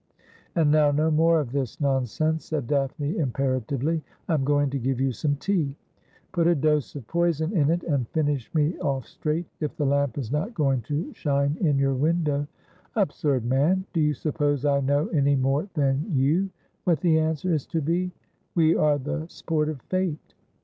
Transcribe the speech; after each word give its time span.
'And 0.55 0.71
now 0.71 0.89
no 0.89 1.11
more 1.11 1.39
of 1.39 1.51
this 1.51 1.79
nonsense,' 1.79 2.45
said 2.45 2.65
Daphne 2.65 3.19
impera 3.19 3.61
tively.' 3.61 4.01
I 4.27 4.33
am 4.33 4.43
going 4.43 4.71
to 4.71 4.79
give 4.79 4.99
you 4.99 5.11
some 5.11 5.35
tea.'' 5.35 5.75
Put 6.31 6.47
a 6.47 6.55
dose 6.55 6.95
of 6.95 7.05
poison 7.07 7.55
in 7.55 7.69
it, 7.69 7.83
and 7.83 8.07
finish 8.07 8.51
me 8.55 8.79
off 8.79 9.05
straight, 9.05 9.45
if 9.59 9.75
the 9.77 9.85
lamp 9.85 10.17
is 10.17 10.31
not 10.31 10.55
going 10.55 10.81
to 10.89 11.13
shine 11.13 11.55
in 11.61 11.77
your 11.77 11.93
window.'' 11.93 12.47
Absurd 12.95 13.45
man! 13.45 13.85
Do 13.93 14.01
you 14.01 14.15
suppose 14.15 14.65
I 14.65 14.79
know 14.79 15.05
any 15.09 15.35
more 15.35 15.69
than 15.75 16.03
you 16.11 16.49
what 16.83 17.01
the 17.01 17.19
answer 17.19 17.53
is 17.53 17.67
to 17.67 17.79
be? 17.79 18.11
We 18.55 18.75
are 18.75 18.97
the 18.97 19.27
sport 19.27 19.69
of 19.69 19.83
Fate.' 19.83 20.33